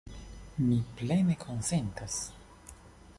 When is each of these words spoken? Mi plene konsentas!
Mi 0.69 0.77
plene 1.01 1.37
konsentas! 1.45 2.19